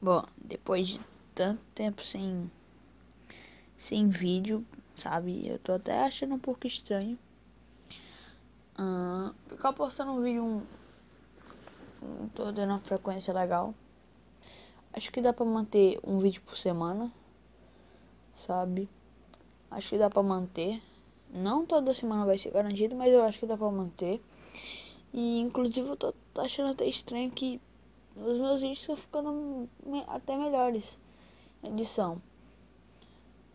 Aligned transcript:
Bom, 0.00 0.22
depois 0.36 0.86
de 0.86 1.00
tanto 1.34 1.60
tempo 1.74 2.04
sem 2.04 2.48
sem 3.76 4.08
vídeo, 4.08 4.64
sabe? 4.96 5.48
Eu 5.48 5.58
tô 5.58 5.72
até 5.72 6.04
achando 6.04 6.36
um 6.36 6.38
pouco 6.38 6.68
estranho. 6.68 7.16
Uh, 8.78 9.34
ficar 9.48 9.72
postando 9.72 10.12
um 10.12 10.22
vídeo 10.22 10.44
um, 10.44 10.62
um, 12.00 12.28
tô 12.28 12.52
dando 12.52 12.70
uma 12.70 12.78
frequência 12.78 13.34
legal. 13.34 13.74
Acho 14.92 15.10
que 15.10 15.20
dá 15.20 15.32
pra 15.32 15.44
manter 15.44 15.98
um 16.04 16.20
vídeo 16.20 16.42
por 16.42 16.56
semana, 16.56 17.12
sabe? 18.32 18.88
Acho 19.68 19.90
que 19.90 19.98
dá 19.98 20.08
pra 20.08 20.22
manter. 20.22 20.80
Não 21.28 21.66
toda 21.66 21.92
semana 21.92 22.24
vai 22.24 22.38
ser 22.38 22.52
garantido, 22.52 22.94
mas 22.94 23.12
eu 23.12 23.24
acho 23.24 23.40
que 23.40 23.46
dá 23.46 23.56
pra 23.56 23.68
manter. 23.68 24.22
E 25.12 25.40
inclusive 25.40 25.88
eu 25.88 25.96
tô, 25.96 26.14
tô 26.32 26.40
achando 26.40 26.70
até 26.70 26.86
estranho 26.86 27.32
que 27.32 27.60
os 28.24 28.38
meus 28.38 28.60
vídeos 28.60 28.80
estão 28.80 28.96
ficando 28.96 29.68
até 30.08 30.36
melhores 30.36 30.98
edição. 31.62 32.20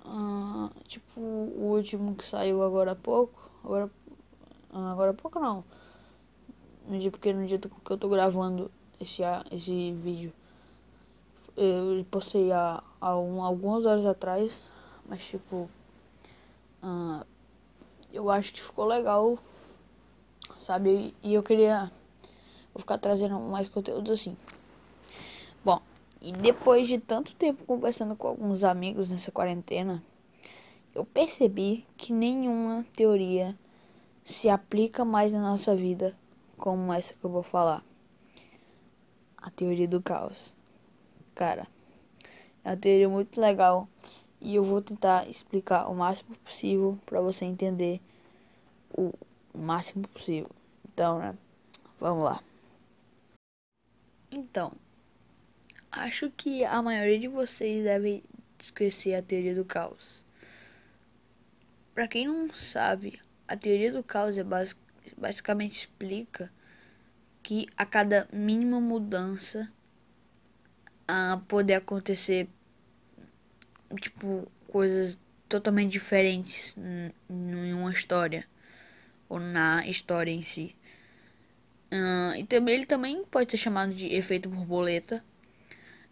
Uh, 0.06 0.70
tipo, 0.86 1.20
o 1.20 1.76
último 1.76 2.16
que 2.16 2.26
saiu 2.26 2.62
agora 2.64 2.92
há 2.92 2.96
pouco. 2.96 3.50
Agora, 3.64 3.90
uh, 4.74 4.78
agora 4.78 5.12
há 5.12 5.14
pouco 5.14 5.40
não. 5.40 5.64
No 6.88 7.00
dia, 7.00 7.10
porque 7.10 7.32
no 7.32 7.46
dia 7.48 7.58
que 7.58 7.92
eu 7.92 7.98
tô 7.98 8.10
gravando 8.10 8.70
esse, 9.00 9.22
esse 9.52 9.94
vídeo. 9.94 10.34
Eu 11.56 12.06
postei 12.10 12.52
há, 12.52 12.84
há 13.00 13.18
um, 13.18 13.42
algumas 13.42 13.86
horas 13.86 14.06
atrás. 14.06 14.58
Mas 15.08 15.24
tipo. 15.24 15.70
Uh, 16.84 17.26
eu 18.12 18.30
acho 18.30 18.54
que 18.54 18.62
ficou 18.62 18.86
legal. 18.86 19.38
Sabe? 20.58 21.16
E 21.24 21.34
eu 21.34 21.44
queria. 21.44 21.90
Vou 22.74 22.82
ficar 22.82 22.98
trazendo 22.98 23.40
mais 23.40 23.70
conteúdo 23.70 24.12
assim. 24.12 24.36
E 26.24 26.32
depois 26.32 26.88
de 26.88 26.98
tanto 26.98 27.36
tempo 27.36 27.66
conversando 27.66 28.16
com 28.16 28.30
alguns 28.30 28.64
amigos 28.64 29.10
nessa 29.10 29.30
quarentena, 29.30 30.02
eu 30.96 31.04
percebi 31.04 31.86
que 31.98 32.14
nenhuma 32.14 32.86
teoria 32.96 33.54
se 34.24 34.48
aplica 34.48 35.04
mais 35.04 35.34
na 35.34 35.42
nossa 35.42 35.76
vida 35.76 36.18
como 36.58 36.94
essa 36.94 37.14
que 37.14 37.26
eu 37.26 37.30
vou 37.30 37.44
falar. 37.44 37.84
A 39.36 39.50
teoria 39.50 39.86
do 39.86 40.02
caos. 40.02 40.56
Cara, 41.36 41.68
é 42.64 42.70
uma 42.70 42.78
teoria 42.78 43.10
muito 43.10 43.42
legal 43.42 43.86
e 44.40 44.56
eu 44.56 44.64
vou 44.64 44.82
tentar 44.82 45.28
explicar 45.30 45.90
o 45.90 45.94
máximo 45.94 46.38
possível 46.38 46.98
para 47.06 47.20
você 47.20 47.44
entender 47.44 48.00
o 48.98 49.12
máximo 49.54 50.08
possível. 50.08 50.50
Então, 50.86 51.20
né? 51.20 51.38
Vamos 52.00 52.24
lá. 52.24 52.42
Então, 54.32 54.72
Acho 55.96 56.32
que 56.32 56.66
a 56.66 56.82
maioria 56.82 57.20
de 57.20 57.28
vocês 57.28 57.84
deve 57.84 58.24
esquecer 58.60 59.14
a 59.14 59.22
teoria 59.22 59.54
do 59.54 59.64
caos. 59.64 60.26
Para 61.94 62.08
quem 62.08 62.28
não 62.28 62.52
sabe, 62.52 63.22
a 63.48 63.56
teoria 63.56 63.92
do 63.92 64.02
caos 64.02 64.36
é 64.36 64.44
basic, 64.44 64.82
basicamente 65.16 65.74
explica 65.74 66.52
que 67.44 67.68
a 67.78 67.86
cada 67.86 68.28
mínima 68.34 68.82
mudança 68.82 69.72
a 71.08 71.40
poder 71.48 71.76
acontecer 71.76 72.50
tipo 74.02 74.52
coisas 74.66 75.16
totalmente 75.48 75.92
diferentes 75.92 76.76
em 77.30 77.74
uma 77.74 77.94
história 77.94 78.48
ou 79.30 79.40
na 79.40 79.86
história 79.86 80.32
em 80.32 80.42
si. 80.42 80.76
Uh, 81.92 82.36
e 82.36 82.44
também 82.46 82.74
ele 82.74 82.88
também 82.88 83.24
pode 83.26 83.52
ser 83.52 83.58
chamado 83.58 83.94
de 83.94 84.08
efeito 84.08 84.50
borboleta 84.50 85.24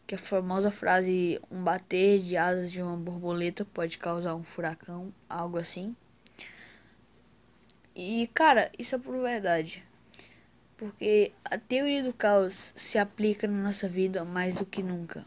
que 0.05 0.15
a 0.15 0.17
famosa 0.17 0.71
frase 0.71 1.39
um 1.49 1.63
bater 1.63 2.19
de 2.19 2.35
asas 2.35 2.71
de 2.71 2.81
uma 2.81 2.97
borboleta 2.97 3.63
pode 3.63 3.97
causar 3.97 4.35
um 4.35 4.43
furacão, 4.43 5.13
algo 5.29 5.57
assim. 5.57 5.95
E 7.95 8.29
cara, 8.33 8.71
isso 8.77 8.95
é 8.95 8.97
por 8.97 9.19
verdade. 9.21 9.83
Porque 10.77 11.31
a 11.45 11.57
teoria 11.57 12.01
do 12.03 12.13
caos 12.13 12.73
se 12.75 12.97
aplica 12.97 13.47
na 13.47 13.61
nossa 13.61 13.87
vida 13.87 14.25
mais 14.25 14.55
do 14.55 14.65
que 14.65 14.81
nunca. 14.81 15.25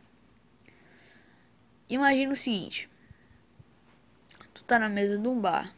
Imagina 1.89 2.33
o 2.33 2.37
seguinte: 2.37 2.89
tu 4.53 4.65
tá 4.65 4.79
na 4.79 4.89
mesa 4.89 5.17
de 5.17 5.29
um 5.29 5.41
bar, 5.41 5.73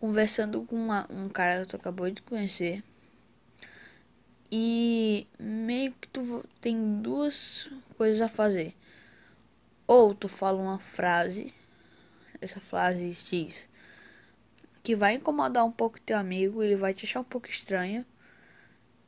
conversando 0.00 0.62
com 0.64 0.74
uma, 0.74 1.06
um 1.10 1.28
cara 1.28 1.60
que 1.60 1.70
tu 1.70 1.76
acabou 1.76 2.10
de 2.10 2.22
conhecer 2.22 2.82
e 4.50 5.26
meio 5.38 5.92
que 5.92 6.08
tu 6.08 6.44
tem 6.60 7.00
duas 7.00 7.68
coisas 7.96 8.20
a 8.20 8.28
fazer. 8.28 8.74
Ou 9.86 10.14
tu 10.14 10.28
fala 10.28 10.60
uma 10.60 10.78
frase, 10.78 11.52
essa 12.40 12.60
frase 12.60 13.14
X, 13.14 13.68
que 14.82 14.94
vai 14.94 15.14
incomodar 15.14 15.64
um 15.64 15.72
pouco 15.72 16.00
teu 16.00 16.16
amigo, 16.16 16.62
ele 16.62 16.76
vai 16.76 16.94
te 16.94 17.04
achar 17.04 17.20
um 17.20 17.24
pouco 17.24 17.48
estranho. 17.48 18.04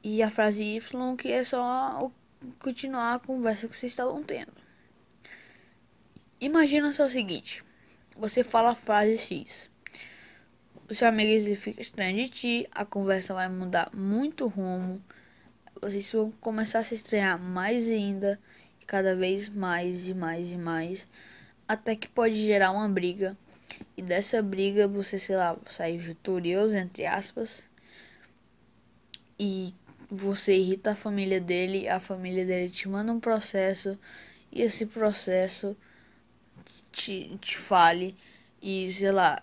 E 0.03 0.23
a 0.23 0.31
frase 0.31 0.63
Y 0.63 1.17
que 1.17 1.31
é 1.31 1.43
só 1.43 2.11
continuar 2.59 3.15
a 3.15 3.19
conversa 3.19 3.69
que 3.69 3.77
vocês 3.77 3.93
estavam 3.93 4.23
tendo. 4.23 4.53
Imagina 6.41 6.93
só 6.93 7.07
o 7.07 7.11
seguinte, 7.11 7.65
você 8.17 8.45
fala 8.45 8.71
a 8.71 8.75
frase 8.75 9.19
X. 9.19 9.69
O 10.89 10.95
seu 10.95 11.09
amigo 11.09 11.31
ele 11.31 11.57
fica 11.57 11.83
estranho 11.83 12.17
de 12.17 12.29
ti, 12.29 12.69
a 12.71 12.85
conversa 12.85 13.35
vai 13.35 13.49
mudar 13.49 13.91
muito 13.93 14.47
rumo 14.47 15.03
vocês 15.81 16.11
vão 16.13 16.31
começar 16.41 16.81
a 16.81 16.85
se 16.85 16.95
estranhar 16.95 17.39
mais 17.39 17.89
ainda, 17.89 18.39
cada 18.87 19.15
vez 19.15 19.49
mais 19.49 20.09
e 20.09 20.15
mais 20.15 20.53
e 20.53 20.57
mais, 20.57 21.09
até 21.67 21.95
que 21.95 22.09
pode 22.09 22.35
gerar 22.35 22.71
uma 22.71 22.89
briga. 22.89 23.37
E 23.97 24.03
dessa 24.03 24.43
briga 24.43 24.89
você, 24.89 25.19
sei 25.19 25.37
lá, 25.37 25.57
sair 25.69 25.99
vitorioso, 25.99 26.77
entre 26.77 27.07
aspas, 27.07 27.63
e 29.39 29.75
você 30.11 30.57
irrita 30.57 30.93
a 30.93 30.97
família 30.97 31.41
dele, 31.41 31.89
a 31.89 32.01
família 32.01 32.45
dele 32.45 32.71
te 32.71 32.89
manda 32.89 33.13
um 33.13 33.21
processo, 33.21 33.99
e 34.51 34.63
esse 34.63 34.87
processo 34.87 35.77
te, 36.91 37.37
te 37.41 37.57
fale, 37.57 38.17
e 38.63 38.91
sei 38.91 39.13
lá. 39.13 39.41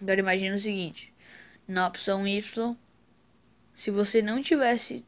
Agora 0.00 0.20
imagina 0.20 0.56
o 0.56 0.58
seguinte: 0.58 1.12
na 1.66 1.86
opção 1.86 2.26
Y 2.26 2.76
se 3.78 3.92
você 3.92 4.20
não 4.20 4.42
tivesse 4.42 5.04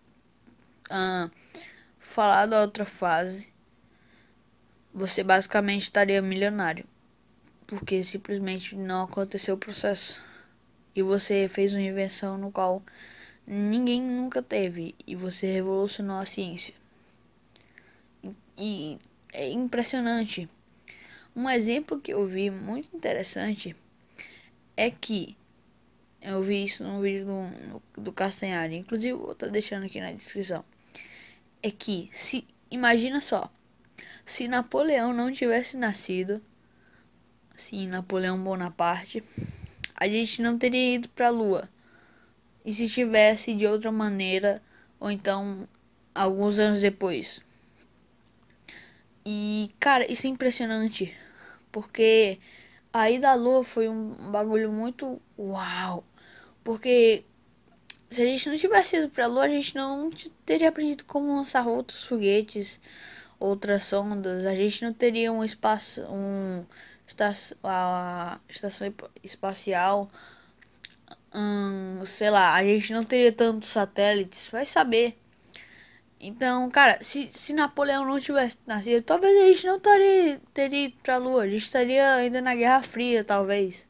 uh, 0.89 1.29
falado 1.99 2.53
a 2.53 2.61
outra 2.61 2.87
fase, 2.87 3.53
você 4.95 5.25
basicamente 5.25 5.83
estaria 5.83 6.23
milionário. 6.23 6.85
Porque 7.67 8.05
simplesmente 8.05 8.77
não 8.77 9.03
aconteceu 9.03 9.57
o 9.57 9.59
processo. 9.59 10.23
E 10.95 11.03
você 11.03 11.49
fez 11.49 11.73
uma 11.73 11.83
invenção 11.83 12.39
no 12.39 12.53
qual 12.53 12.81
ninguém 13.45 14.01
nunca 14.01 14.41
teve. 14.41 14.95
E 15.05 15.17
você 15.17 15.53
revolucionou 15.53 16.21
a 16.21 16.25
ciência. 16.25 16.73
E 18.57 19.01
é 19.33 19.51
impressionante. 19.51 20.49
Um 21.35 21.51
exemplo 21.51 22.01
que 22.01 22.13
eu 22.13 22.25
vi 22.25 22.53
muito 22.53 22.97
interessante 22.97 23.75
é 24.77 24.93
que 24.93 25.37
eu 26.23 26.43
vi 26.43 26.65
isso 26.65 26.85
no 26.85 27.01
vídeo 27.01 27.27
do, 27.27 28.03
do 28.03 28.13
Castanhari. 28.13 28.77
Inclusive, 28.77 29.15
vou 29.15 29.33
estar 29.33 29.49
deixando 29.49 29.87
aqui 29.87 30.01
na 30.01 30.13
descrição. 30.13 30.65
É 31.63 31.71
que, 31.71 32.11
se 32.13 32.47
imagina 32.71 33.21
só. 33.21 33.51
Se 34.25 34.47
Napoleão 34.47 35.13
não 35.13 35.33
tivesse 35.33 35.77
nascido, 35.77 36.43
sim, 37.57 37.89
Napoleão 37.89 38.43
Bonaparte, 38.43 39.23
a 39.95 40.07
gente 40.07 40.43
não 40.43 40.59
teria 40.59 40.95
ido 40.95 41.09
para 41.09 41.29
a 41.29 41.31
Lua. 41.31 41.69
E 42.65 42.73
se 42.73 42.89
tivesse 42.89 43.55
de 43.55 43.67
outra 43.67 43.91
maneira, 43.91 44.63
ou 44.99 45.11
então 45.11 45.67
alguns 46.15 46.59
anos 46.59 46.81
depois. 46.81 47.41
E, 49.25 49.71
cara, 49.81 50.11
isso 50.11 50.27
é 50.27 50.31
impressionante. 50.31 51.17
Porque 51.73 52.39
a 52.93 53.11
ida 53.11 53.31
à 53.31 53.35
Lua 53.35 53.65
foi 53.65 53.89
um 53.89 54.31
bagulho 54.31 54.73
muito 54.73 55.21
uau. 55.39 56.05
Porque 56.63 57.25
se 58.11 58.23
a 58.23 58.27
gente 58.27 58.49
não 58.49 58.57
tivesse 58.57 58.97
ido 58.97 59.09
pra 59.09 59.27
Lua, 59.27 59.45
a 59.45 59.49
gente 59.49 59.75
não 59.75 60.11
teria 60.45 60.69
aprendido 60.69 61.05
como 61.05 61.35
lançar 61.35 61.67
outros 61.67 62.05
foguetes, 62.05 62.81
outras 63.39 63.85
sondas. 63.85 64.45
A 64.47 64.55
gente 64.55 64.85
não 64.85 64.93
teria 64.93 65.33
um 65.33 65.45
espaço, 65.45 66.03
um 66.03 66.65
estação, 67.07 67.57
a 67.65 68.39
estação 68.49 68.93
espacial, 69.23 70.11
hum, 71.35 72.05
sei 72.05 72.31
lá, 72.31 72.55
a 72.55 72.63
gente 72.65 72.93
não 72.93 73.05
teria 73.05 73.33
tantos 73.33 73.71
satélites. 73.71 74.49
Vai 74.49 74.67
saber. 74.67 75.17
Então, 76.21 76.71
cara, 76.71 76.99
se, 77.03 77.31
se 77.33 77.53
Napoleão 77.55 78.05
não 78.05 78.21
tivesse 78.21 78.59
nascido, 78.67 79.03
talvez 79.03 79.35
a 79.43 79.47
gente 79.49 79.67
não 79.67 79.81
taria, 79.81 80.41
teria 80.53 80.87
ido 80.87 80.97
pra 81.03 81.17
Lua. 81.17 81.45
A 81.45 81.49
gente 81.49 81.63
estaria 81.63 82.15
ainda 82.15 82.41
na 82.43 82.55
Guerra 82.55 82.83
Fria, 82.83 83.25
talvez. 83.25 83.87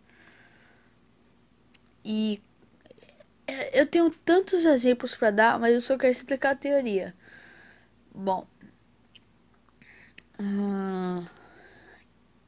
E 2.05 2.41
eu 3.73 3.87
tenho 3.87 4.11
tantos 4.11 4.65
exemplos 4.65 5.15
para 5.15 5.31
dar, 5.31 5.59
mas 5.59 5.75
eu 5.75 5.81
só 5.81 5.97
quero 5.97 6.13
explicar 6.13 6.51
a 6.53 6.57
teoria. 6.57 7.15
Bom, 8.15 8.47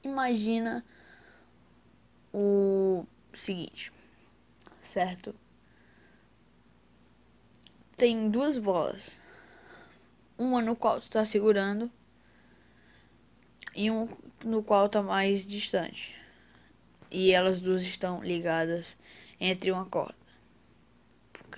imagina 0.03 0.85
o 2.33 3.07
seguinte, 3.33 3.93
certo? 4.83 5.35
Tem 7.97 8.29
duas 8.31 8.59
bolas, 8.59 9.17
uma 10.37 10.61
no 10.61 10.75
qual 10.75 11.01
tu 11.01 11.11
tá 11.11 11.25
segurando 11.25 11.91
e 13.75 13.91
um 13.91 14.09
no 14.45 14.63
qual 14.63 14.89
tá 14.89 15.03
mais 15.03 15.47
distante. 15.47 16.21
E 17.11 17.31
elas 17.31 17.61
duas 17.61 17.83
estão 17.83 18.23
ligadas 18.23 18.97
entre 19.39 19.71
uma 19.71 19.85
corda. 19.85 20.22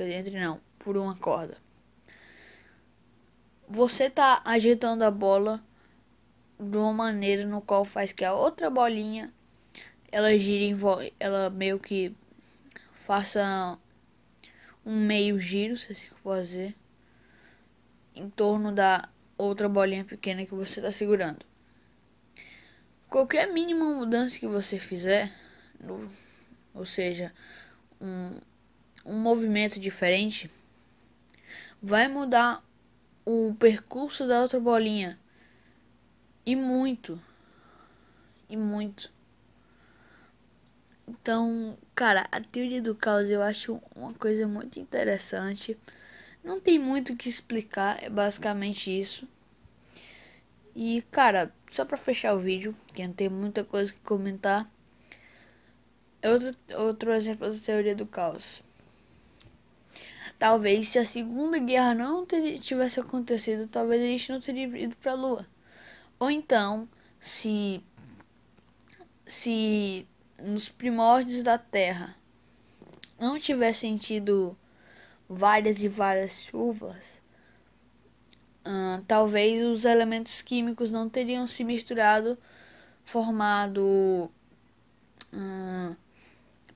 Entre 0.02 0.38
não, 0.38 0.61
por 0.79 0.96
uma 0.96 1.17
corda 1.17 1.64
você 3.69 4.11
tá 4.11 4.43
agitando 4.44 5.05
a 5.05 5.11
bola 5.11 5.62
de 6.58 6.76
uma 6.76 6.93
maneira 6.93 7.46
no 7.46 7.61
qual 7.61 7.85
faz 7.85 8.12
que 8.12 8.25
a 8.25 8.35
outra 8.35 8.70
bolinha 8.70 9.32
ela 10.12 10.37
gire 10.38 10.67
em 10.67 10.76
ela 11.19 11.50
meio 11.50 11.79
que 11.81 12.14
faça 12.93 13.79
um 14.87 15.05
meio 15.06 15.41
giro, 15.41 15.76
se 15.76 15.93
assim 15.93 16.06
pode 16.23 16.43
dizer, 16.43 16.76
em 18.14 18.31
torno 18.31 18.70
da 18.70 19.08
outra 19.37 19.69
bolinha 19.69 20.05
pequena 20.05 20.47
que 20.47 20.55
você 20.55 20.79
está 20.79 20.93
segurando. 20.93 21.44
Qualquer 23.08 23.52
mínima 23.52 23.85
mudança 23.87 24.38
que 24.38 24.47
você 24.47 24.79
fizer, 24.79 25.32
no, 25.81 26.06
ou 26.73 26.87
seja, 26.87 27.32
um, 28.00 28.31
um 29.05 29.19
movimento 29.19 29.79
diferente, 29.79 30.51
vai 31.83 32.09
mudar 32.09 32.65
o 33.25 33.55
percurso 33.55 34.27
da 34.27 34.43
outra 34.43 34.59
bolinha. 34.59 35.19
E 36.47 36.55
muito. 36.55 37.21
E 38.49 38.56
muito. 38.56 39.12
Então, 41.06 41.77
cara, 41.95 42.27
a 42.33 42.41
teoria 42.41 42.81
do 42.81 42.95
caos 42.95 43.31
eu 43.31 43.43
acho 43.43 43.81
uma 43.95 44.12
coisa 44.15 44.47
muito 44.49 44.79
interessante. 44.79 45.77
Não 46.43 46.61
tem 46.61 46.79
muito 46.79 47.12
o 47.12 47.17
que 47.17 47.29
explicar, 47.29 48.03
é 48.03 48.09
basicamente 48.09 48.91
isso. 48.91 49.29
E, 50.75 51.03
cara, 51.11 51.53
só 51.71 51.85
pra 51.85 51.97
fechar 51.97 52.35
o 52.35 52.39
vídeo, 52.39 52.75
que 52.93 53.07
não 53.07 53.15
tem 53.15 53.29
muita 53.29 53.65
coisa 53.65 53.93
que 53.93 54.00
comentar. 54.00 54.71
É 56.21 56.31
outro, 56.31 56.53
outro 56.77 57.12
exemplo 57.12 57.49
da 57.49 57.59
teoria 57.59 57.95
do 57.95 58.07
caos. 58.07 58.62
Talvez 60.44 60.88
se 60.88 60.99
a 60.99 61.06
Segunda 61.06 61.58
Guerra 61.58 61.94
não 61.94 62.26
tivesse 62.61 63.00
acontecido, 63.00 63.67
talvez 63.67 64.02
a 64.02 64.05
gente 64.05 64.31
não 64.31 64.41
teria 64.41 64.67
ido 64.76 64.94
para 64.99 65.12
a 65.12 65.14
Lua. 65.14 65.46
Ou 66.20 66.31
então, 66.31 66.87
se 67.19 67.82
se 69.26 70.06
nos 70.38 70.69
primórdios 70.69 71.43
da 71.43 71.56
Terra 71.56 72.14
não 73.19 73.38
tivessem 73.38 73.96
tido 73.96 74.55
várias 75.26 75.82
e 75.82 75.88
várias 75.88 76.43
chuvas, 76.43 77.23
talvez 79.08 79.64
os 79.64 79.87
elementos 79.87 80.43
químicos 80.43 80.90
não 80.90 81.08
teriam 81.08 81.47
se 81.47 81.64
misturado, 81.64 82.37
formado 83.02 84.31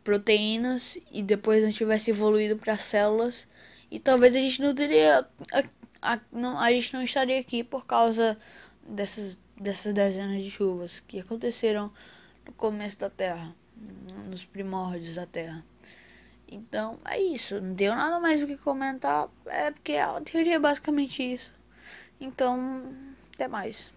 proteínas 0.08 0.96
e 1.12 1.22
depois 1.22 1.62
não 1.62 1.70
tivesse 1.70 2.10
evoluído 2.10 2.56
para 2.56 2.78
células 2.78 3.46
e 3.90 4.00
talvez 4.00 4.34
a 4.34 4.38
gente 4.38 4.62
não 4.62 4.74
teria 4.74 5.28
a, 5.52 6.14
a, 6.14 6.20
não, 6.32 6.58
a 6.58 6.70
gente 6.70 6.94
não 6.94 7.02
estaria 7.02 7.38
aqui 7.38 7.62
por 7.62 7.84
causa 7.84 8.38
dessas 8.88 9.38
dessas 9.54 9.92
dezenas 9.92 10.42
de 10.42 10.50
chuvas 10.50 11.00
que 11.06 11.20
aconteceram 11.20 11.92
no 12.46 12.52
começo 12.52 12.98
da 12.98 13.10
Terra, 13.10 13.54
nos 14.30 14.46
primórdios 14.46 15.16
da 15.16 15.26
Terra. 15.26 15.62
Então 16.50 16.98
é 17.04 17.20
isso, 17.20 17.60
não 17.60 17.74
tenho 17.74 17.94
nada 17.94 18.18
mais 18.18 18.42
o 18.42 18.46
que 18.46 18.56
comentar, 18.56 19.28
é 19.44 19.70
porque 19.70 19.96
a 19.96 20.18
teoria 20.22 20.54
é 20.54 20.58
basicamente 20.58 21.22
isso. 21.22 21.52
Então, 22.18 22.82
até 23.34 23.46
mais. 23.46 23.90